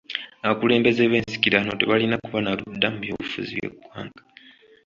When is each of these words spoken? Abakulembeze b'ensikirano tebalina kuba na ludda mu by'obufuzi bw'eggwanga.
Abakulembeze 0.45 1.01
b'ensikirano 1.11 1.71
tebalina 1.79 2.15
kuba 2.23 2.39
na 2.43 2.51
ludda 2.57 2.87
mu 2.93 2.99
by'obufuzi 3.03 3.53
bw'eggwanga. 3.57 4.19